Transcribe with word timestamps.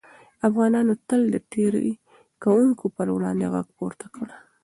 افغانانو 0.47 0.93
تل 1.07 1.21
د 1.33 1.37
تېري 1.51 1.89
کوونکو 2.43 2.85
پر 2.95 3.07
وړاندې 3.15 3.45
غږ 3.53 3.67
پورته 3.77 4.05
کړی. 4.15 4.35